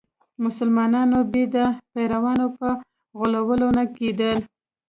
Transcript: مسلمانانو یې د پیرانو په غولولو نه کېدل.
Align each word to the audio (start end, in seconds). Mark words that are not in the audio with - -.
مسلمانانو 0.43 1.19
یې 1.33 1.43
د 1.55 1.57
پیرانو 1.91 2.47
په 2.57 2.69
غولولو 3.17 3.67
نه 3.77 3.83
کېدل. 3.97 4.37